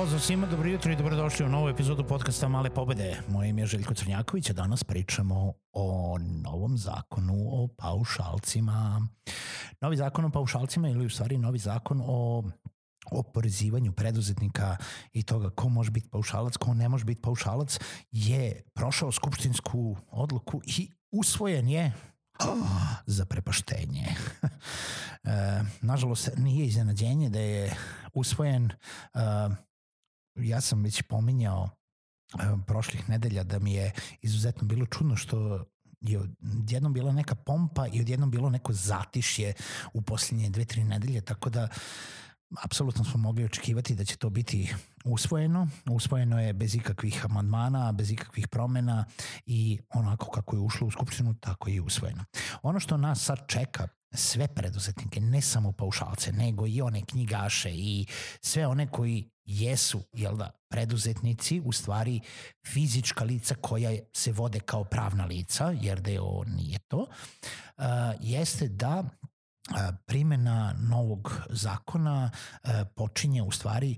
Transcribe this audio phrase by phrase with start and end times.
[0.00, 3.22] Pozdrav svima, dobro jutro i dobrodošli u novu epizodu podcasta Male pobede.
[3.28, 9.06] Moje ime je Željko Crnjaković, a danas pričamo o novom zakonu o paušalcima.
[9.80, 12.42] Novi zakon o paušalcima ili u stvari novi zakon o
[13.10, 14.76] oporezivanju preduzetnika
[15.12, 17.78] i toga ko može biti paušalac, ko ne može biti paušalac,
[18.10, 21.92] je prošao skupštinsku odluku i usvojen je
[23.06, 24.06] za prepaštenje.
[25.24, 27.76] e, nažalost, nije iznenađenje da je
[28.14, 29.56] usvojen uh,
[30.34, 31.70] ja sam već pominjao
[32.66, 33.92] prošlih nedelja da mi je
[34.22, 35.64] izuzetno bilo čudno što
[36.00, 36.20] je
[36.58, 39.52] odjednom bila neka pompa i odjednom bilo neko zatišje
[39.92, 41.68] u posljednje dve, tri nedelje, tako da
[42.64, 45.68] apsolutno smo mogli očekivati da će to biti usvojeno.
[45.90, 49.04] Usvojeno je bez ikakvih amandmana, bez ikakvih promena
[49.46, 52.24] i onako kako je ušlo u Skupštinu, tako je i usvojeno.
[52.62, 58.06] Ono što nas sad čeka sve preduzetnike, ne samo paušalce, nego i one knjigaše i
[58.40, 62.20] sve one koji jesu, jel da, preduzetnici, u stvari
[62.66, 67.84] fizička lica koja se vode kao pravna lica, jer je ovo nije to, uh,
[68.20, 69.04] jeste da
[70.06, 72.30] primjena novog zakona
[72.94, 73.96] počinje u stvari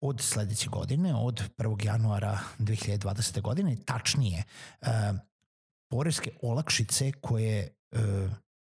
[0.00, 1.84] od sledeće godine, od 1.
[1.84, 3.40] januara 2020.
[3.40, 4.44] godine, tačnije
[5.90, 7.68] poreske olakšice koje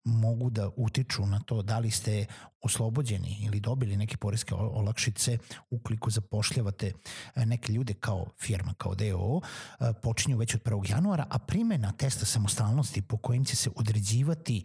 [0.06, 2.26] mogu da utiču na to da li ste
[2.60, 5.38] oslobođeni ili dobili neke poreske olakšice
[5.70, 6.92] ukoliko zapošljavate
[7.34, 10.90] e, neke ljude kao firma, kao DOO, e, počinju već od 1.
[10.90, 14.64] januara, a primena testa samostalnosti po kojim će se određivati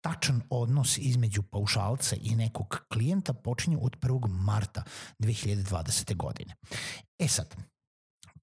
[0.00, 4.28] tačan odnos između paušalca i nekog klijenta počinju od 1.
[4.28, 4.82] marta
[5.18, 6.16] 2020.
[6.16, 6.54] godine.
[7.18, 7.56] E sad,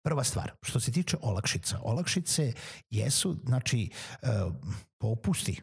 [0.04, 2.54] prva stvar, što se tiče olakšica, olakšice
[2.90, 3.90] jesu, znači,
[4.22, 4.28] e,
[4.98, 5.62] popusti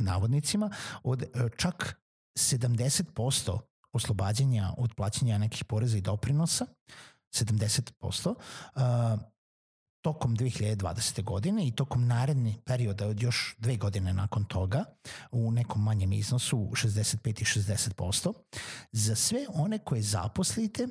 [0.00, 0.70] navodnicima,
[1.02, 1.26] od e,
[1.56, 2.00] čak
[2.38, 3.58] 70%
[3.92, 6.66] oslobađanja od plaćanja nekih poreza i doprinosa,
[7.34, 9.20] 70%, uh,
[10.04, 11.22] tokom 2020.
[11.22, 14.84] godine i tokom narednih perioda od još dve godine nakon toga
[15.30, 18.32] u nekom manjem iznosu 65 i 60%
[18.92, 20.88] za sve one koje zaposlite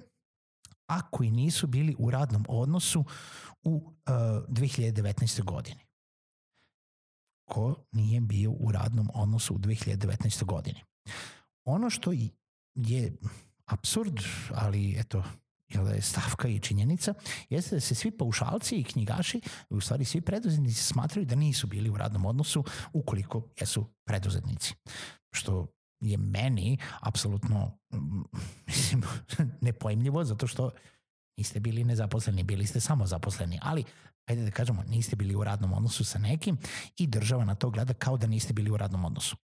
[0.87, 3.05] a koji nisu bili u radnom odnosu
[3.63, 4.13] u uh,
[4.47, 5.43] 2019.
[5.43, 5.88] godini
[7.59, 10.45] ko nije bio u radnom odnosu u 2019.
[10.45, 10.79] godini.
[11.65, 12.11] Ono što
[12.75, 13.17] je
[13.65, 14.19] absurd,
[14.53, 15.23] ali eto,
[15.69, 17.13] jel da je stavka i činjenica,
[17.49, 21.89] jeste da se svi paušalci i knjigaši, u stvari svi preduzetnici smatraju da nisu bili
[21.89, 24.73] u radnom odnosu ukoliko jesu preduzetnici.
[25.31, 25.67] Što
[25.99, 27.77] je meni apsolutno
[28.67, 29.03] mislim,
[29.61, 30.71] nepojemljivo zato što
[31.39, 33.83] niste bili nezaposleni, bili ste samo zaposleni, ali
[34.27, 36.57] ajde da kažemo, niste bili u radnom odnosu sa nekim
[36.97, 39.37] i država na to gleda kao da niste bili u radnom odnosu.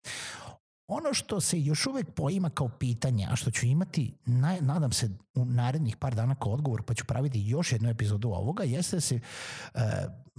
[0.89, 5.11] Ono što se još uvek poima kao pitanje, a što ću imati, na, nadam se,
[5.35, 9.01] u narednih par dana kao odgovor, pa ću praviti još jednu epizodu ovoga, jeste da
[9.01, 9.21] se,
[9.75, 9.81] e,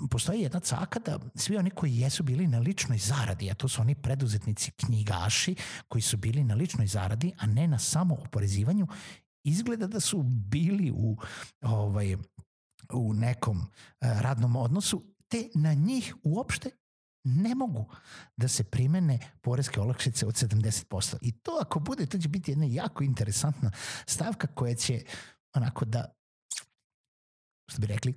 [0.09, 3.81] postoji jedna caka da svi oni koji jesu bili na ličnoj zaradi, a to su
[3.81, 5.55] oni preduzetnici knjigaši
[5.87, 8.87] koji su bili na ličnoj zaradi, a ne na samo oporezivanju,
[9.43, 11.17] izgleda da su bili u
[11.61, 12.15] ovaj,
[12.93, 13.63] u nekom e,
[14.01, 16.69] radnom odnosu, te na njih uopšte
[17.23, 17.85] ne mogu
[18.37, 21.17] da se primene poreske olakšice od 70%.
[21.21, 23.71] I to ako bude, to će biti jedna jako interesantna
[24.05, 25.03] stavka koja će
[25.53, 26.13] onako da,
[27.71, 28.13] što bi rekli,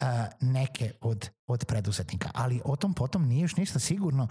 [0.00, 2.30] a, neke od, od preduzetnika.
[2.34, 4.28] Ali o tom potom nije još ništa sigurno.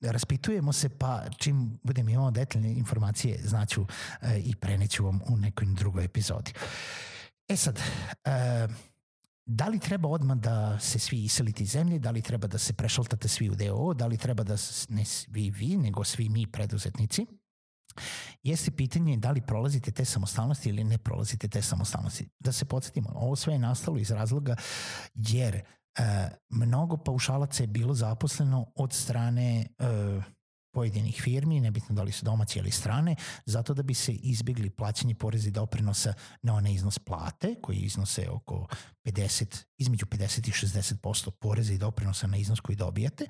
[0.00, 3.86] Raspitujemo se, pa čim budem imao detaljne informacije, znaću
[4.20, 6.52] a, i preneću vam u nekoj drugoj epizodi.
[7.48, 8.74] E sad, uh,
[9.46, 12.72] da li treba odmah da se svi iselite iz zemlje, da li treba da se
[12.72, 14.56] prešaltate svi u DO, da li treba da
[14.88, 17.26] ne svi vi, nego svi mi preduzetnici,
[18.42, 22.28] jeste pitanje da li prolazite te samostalnosti ili ne prolazite te samostalnosti.
[22.38, 24.56] Da se podsjetimo, ovo sve je nastalo iz razloga
[25.14, 25.62] jer
[25.98, 30.20] e, mnogo paušalaca je bilo zaposleno od strane e,
[30.72, 33.16] pojedinih firmi, nebitno da li su domaće ili strane,
[33.46, 38.28] zato da bi se izbjegli plaćanje poreza i doprinosa na onaj iznos plate, koji iznose
[38.30, 38.66] oko
[39.04, 43.26] 50, između 50 i 60% poreza i doprinosa na iznos koji dobijate,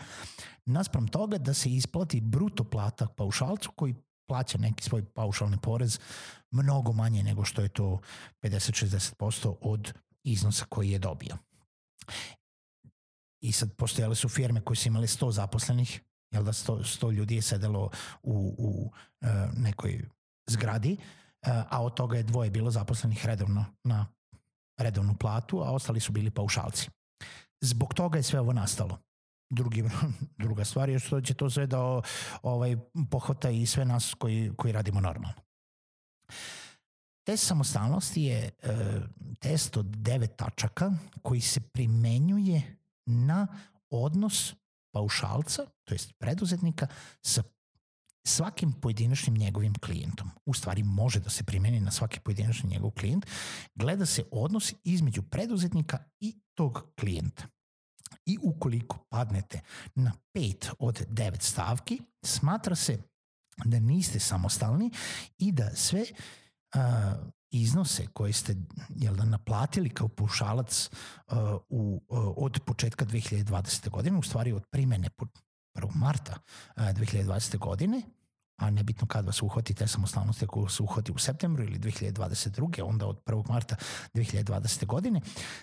[0.67, 3.95] naspram toga da se isplati bruto plata paušalcu koji
[4.29, 5.99] plaća neki svoj paušalni porez
[6.51, 8.01] mnogo manje nego što je to
[8.43, 9.93] 50-60% od
[10.25, 11.37] iznosa koji je dobio.
[13.41, 16.01] I sad postojale su firme koje su imale 100 zaposlenih,
[16.31, 17.91] jel da 100, 100 ljudi je sedelo
[18.23, 18.91] u, u
[19.21, 20.05] uh, nekoj
[20.51, 24.07] zgradi, uh, a od toga je dvoje bilo zaposlenih redovno na
[24.79, 26.91] redovnu platu, a ostali su bili paušalci.
[27.61, 28.99] Zbog toga je sve ovo nastalo.
[29.51, 29.85] Drugi,
[30.45, 32.03] druga stvar je što će to sve da
[32.43, 32.77] ovaj,
[33.11, 35.43] pohvata i sve nas koji, koji radimo normalno.
[37.27, 38.51] Test samostalnosti je e,
[39.41, 42.77] test od devet tačaka koji se primenjuje
[43.11, 43.47] na
[43.91, 44.55] odnos
[44.93, 46.87] paušalca, to jest preduzetnika,
[47.23, 47.43] sa
[48.27, 50.31] svakim pojedinačnim njegovim klijentom.
[50.47, 53.27] U stvari može da se primeni na svaki pojedinačni njegov klijent.
[53.75, 57.45] Gleda se odnos između preduzetnika i tog klijenta.
[58.27, 59.61] I ukoliko padnete
[59.95, 62.99] na pet od devet stavki, smatra se
[63.65, 64.91] da niste samostalni
[65.39, 66.05] i da sve
[67.51, 68.57] iznose koje ste
[68.89, 70.91] jel da, naplatili kao pušalac
[71.27, 71.37] uh,
[71.69, 73.91] u, uh, od početka 2020.
[73.91, 75.09] godine, u stvari od primene
[75.75, 75.95] 1.
[75.95, 76.37] marta
[76.77, 77.59] uh, 2020.
[77.59, 78.03] godine,
[78.61, 82.83] a nebitno kad vas uhvati te samostalnosti, ako se uhvati u septembru ili 2022.
[82.83, 83.49] onda od 1.
[83.49, 83.77] marta
[84.15, 84.87] 2020.
[84.87, 85.21] godine,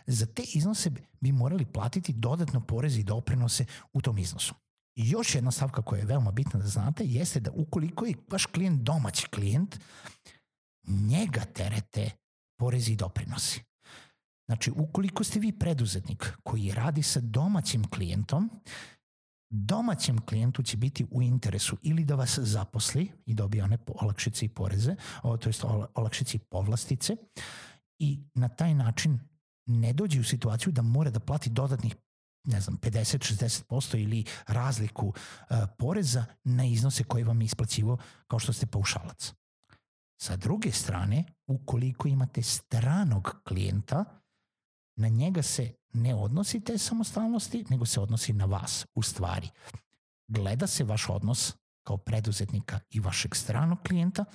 [0.07, 0.91] za te iznose
[1.21, 4.55] bi morali platiti dodatno poreze i doprinose u tom iznosu.
[4.95, 8.45] I još jedna stavka koja je veoma bitna da znate jeste da ukoliko je vaš
[8.45, 9.79] klijent domaći klijent,
[10.87, 12.09] njega terete
[12.59, 13.63] porezi i doprinosi.
[14.49, 18.49] Znači, ukoliko ste vi preduzetnik koji radi sa domaćim klijentom,
[19.49, 24.49] domaćem klijentu će biti u interesu ili da vas zaposli i dobije one olakšice i
[24.49, 25.63] poreze, to jest
[25.93, 27.15] olakšice i povlastice
[27.99, 29.19] i na taj način
[29.65, 31.95] ne dođe u situaciju da mora da plati dodatnih
[32.47, 37.97] ne znam, 50-60% ili razliku uh, poreza na iznose koje vam je isplaćivo
[38.27, 39.33] kao što ste paušalac.
[40.17, 44.05] Sa druge strane, ukoliko imate stranog klijenta,
[44.95, 49.49] na njega se ne odnosi te samostalnosti, nego se odnosi na vas u stvari.
[50.27, 51.53] Gleda se vaš odnos
[51.83, 54.25] kao preduzetnika i vašeg stranog klijenta,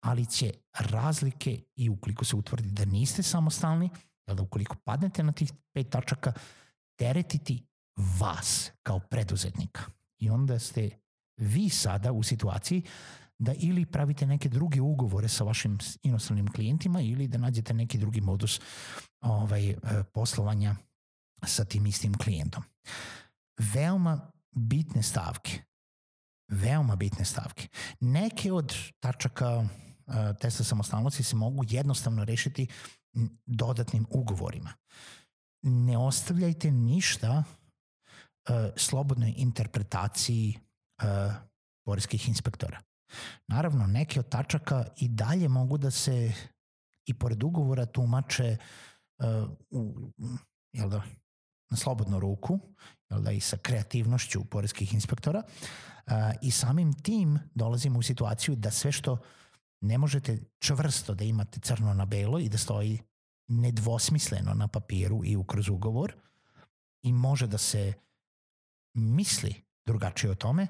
[0.00, 3.90] ali će razlike i ukoliko se utvrdi da niste samostalni,
[4.26, 6.32] da ukoliko padnete na tih pet tačaka,
[6.98, 7.66] teretiti
[8.20, 9.82] vas kao preduzetnika.
[10.18, 10.90] I onda ste
[11.36, 12.82] vi sada u situaciji
[13.42, 18.20] da ili pravite neke druge ugovore sa vašim inostranim klijentima ili da nađete neki drugi
[18.20, 18.60] modus
[19.20, 19.76] ovaj, e,
[20.14, 20.76] poslovanja
[21.46, 22.62] sa tim istim klijentom.
[23.58, 25.62] Veoma bitne stavke.
[26.48, 27.68] Veoma bitne stavke.
[28.00, 29.66] Neke od tačaka uh,
[30.40, 32.66] testa samostalnosti se mogu jednostavno rešiti
[33.46, 34.72] dodatnim ugovorima.
[35.62, 40.58] Ne ostavljajte ništa uh, slobodnoj interpretaciji
[41.84, 42.80] poreskih inspektora.
[43.46, 46.32] Naravno, neke od tačaka i dalje mogu da se
[47.06, 48.56] i pored ugovora tumače
[49.18, 50.10] uh, u,
[50.72, 51.02] jel da,
[51.70, 52.58] na slobodnu ruku,
[53.10, 58.70] jel da, i sa kreativnošću poreskih inspektora uh, i samim tim dolazimo u situaciju da
[58.70, 59.18] sve što
[59.80, 63.00] ne možete čvrsto da imate crno na belo i da stoji
[63.48, 66.14] nedvosmisleno na papiru i ukroz ugovor
[67.02, 67.92] i može da se
[68.94, 69.54] misli
[69.86, 70.66] drugačije o tome,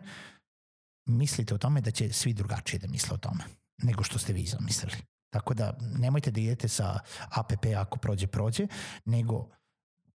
[1.05, 3.45] mislite o tome da će svi drugačije da misle o tome
[3.83, 4.97] nego što ste vi zamislili.
[5.31, 6.99] Tako da nemojte da idete sa
[7.31, 8.67] APP ako prođe, prođe,
[9.05, 9.49] nego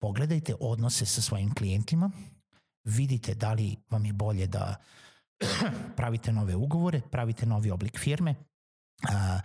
[0.00, 2.10] pogledajte odnose sa svojim klijentima,
[2.84, 4.76] vidite da li vam je bolje da
[5.96, 8.34] pravite nove ugovore, pravite novi oblik firme,
[9.12, 9.40] a,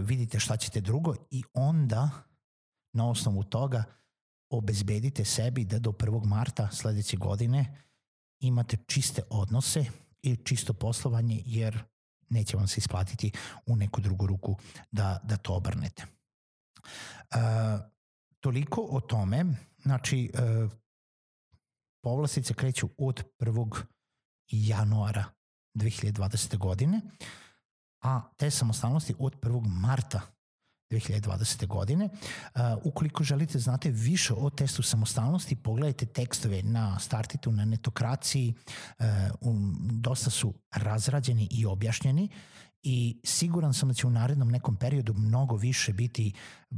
[0.00, 2.10] vidite šta ćete drugo i onda
[2.92, 3.84] na osnovu toga
[4.50, 6.24] obezbedite sebi da do 1.
[6.24, 7.82] marta sledeće godine
[8.40, 9.84] imate čiste odnose
[10.26, 11.82] i čisto poslovanje jer
[12.28, 13.32] neće vam se isplatiti
[13.66, 14.56] u neku drugu ruku
[14.90, 16.02] da, da to obrnete.
[16.02, 17.38] E,
[18.40, 19.44] toliko o tome,
[19.82, 20.68] znači e,
[22.02, 23.82] povlastice kreću od 1.
[24.48, 25.24] januara
[25.74, 26.58] 2020.
[26.58, 27.00] godine,
[28.02, 29.66] a te samostalnosti od 1.
[29.66, 30.20] marta
[30.90, 31.66] 2020.
[31.66, 32.08] godine.
[32.84, 38.54] Ukoliko želite znate više o testu samostalnosti, pogledajte tekstove na Startitu, na netokraciji,
[39.40, 42.28] um, dosta su razrađeni i objašnjeni
[42.88, 46.32] i siguran sam da će u narednom nekom periodu mnogo više biti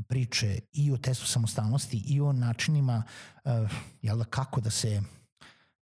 [0.08, 3.02] priče i o testu samostalnosti i o načinima
[3.44, 3.52] uh,
[4.02, 5.02] jel da, kako da se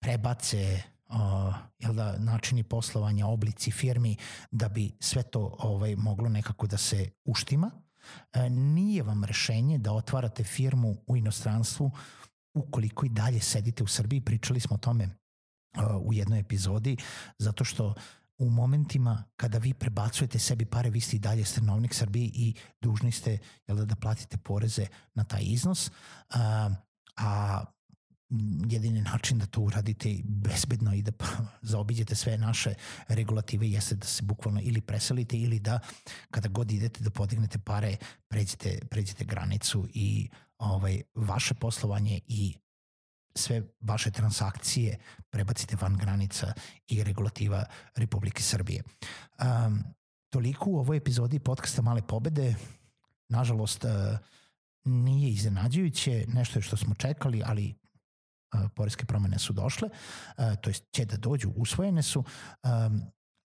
[0.00, 4.16] prebace uh, jel da, načini poslovanja, oblici firmi,
[4.50, 7.70] da bi sve to ovaj, moglo nekako da se uštima.
[8.32, 11.90] E, nije vam rešenje da otvarate firmu u inostranstvu
[12.54, 14.20] ukoliko i dalje sedite u Srbiji.
[14.20, 16.96] Pričali smo o tome uh, u jednoj epizodi,
[17.38, 17.94] zato što
[18.38, 23.12] u momentima kada vi prebacujete sebi pare, vi ste i dalje stanovnik Srbije i dužni
[23.12, 25.90] ste jel da, da platite poreze na taj iznos,
[26.30, 26.70] a,
[27.16, 27.64] a
[28.68, 31.12] jedini način da to uradite bezbedno i da
[31.62, 32.74] zaobiđete sve naše
[33.08, 35.78] regulative jeste da se bukvalno ili preselite ili da
[36.30, 37.96] kada god idete da podignete pare
[38.28, 42.54] pređete, pređete granicu i ovaj, vaše poslovanje i
[43.36, 44.98] sve vaše transakcije
[45.30, 46.52] prebacite van granica
[46.88, 47.64] i regulativa
[47.96, 48.82] Republike Srbije.
[48.82, 49.84] Um,
[50.30, 52.54] toliko u ovoj epizodi podcasta Male pobede.
[53.28, 53.90] Nažalost, uh,
[54.84, 57.74] nije iznenađujuće, nešto je što smo čekali, ali
[58.74, 59.88] poreske promene su došle,
[60.60, 62.24] to jest će da dođu, usvojene su.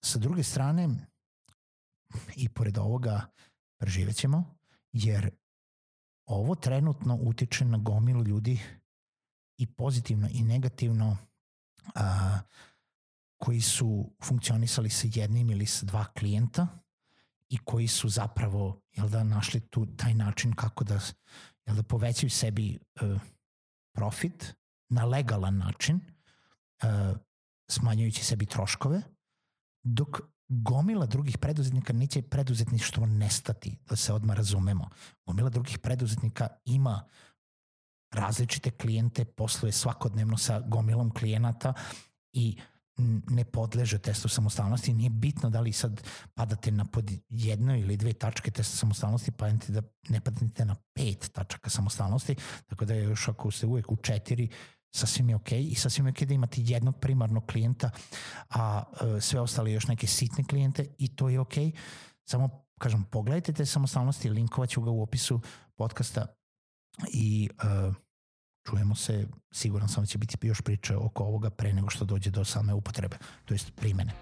[0.05, 0.89] Sa druge strane,
[2.35, 3.27] i pored ovoga
[3.79, 4.55] preživećemo,
[4.91, 5.29] jer
[6.25, 8.59] ovo trenutno utiče na gomilu ljudi
[9.57, 11.17] i pozitivno i negativno
[11.95, 12.39] a,
[13.37, 16.67] koji su funkcionisali sa jednim ili sa dva klijenta
[17.49, 20.99] i koji su zapravo jel da, našli tu taj način kako da,
[21.65, 23.21] jel da povećaju sebi uh,
[23.95, 24.55] profit
[24.89, 25.99] na legalan način,
[26.83, 27.17] uh,
[27.69, 29.01] smanjujući sebi troškove,
[29.83, 34.89] dok gomila drugih preduzetnika neće preduzetništvo nestati, da se odmah razumemo.
[35.25, 37.03] Gomila drugih preduzetnika ima
[38.11, 41.73] različite klijente, posluje svakodnevno sa gomilom klijenata
[42.33, 42.57] i
[43.29, 44.93] ne podleže testu samostalnosti.
[44.93, 46.03] Nije bitno da li sad
[46.33, 51.29] padate na pod jedno ili dve tačke testa samostalnosti, pa da ne padate na pet
[51.33, 52.35] tačaka samostalnosti,
[52.67, 54.49] tako da još ako ste uvek u četiri,
[54.95, 57.89] sasvim je ok i sasvim je ok da imate jednog primarnog klijenta,
[58.49, 58.83] a
[59.17, 61.53] e, sve ostale još neke sitne klijente i to je ok.
[62.29, 65.41] Samo, kažem, pogledajte te samostalnosti, linkovaću ga u opisu
[65.75, 66.25] podcasta
[67.13, 67.95] i uh,
[68.69, 72.29] čujemo se, siguran sam da će biti još priče oko ovoga pre nego što dođe
[72.29, 74.13] do same upotrebe, to jest primene.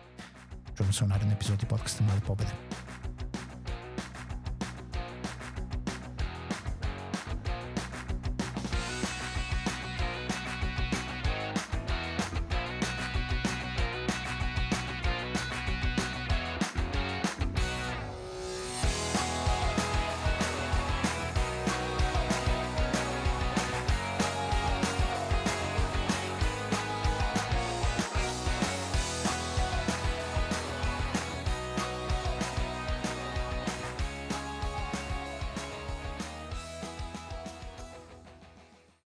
[0.77, 2.51] Čujemo se u narednoj epizodi podcasta Male pobede.